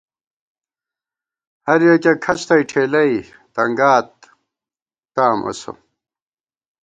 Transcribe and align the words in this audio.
پُر 1.63 1.79
بِکہ 1.87 2.11
کھڅ 2.23 2.39
تَئ 2.47 2.61
ٹھېلَئ 2.69 3.13
تنگات 3.55 4.09
تام 5.15 5.39
اسہ 5.49 5.71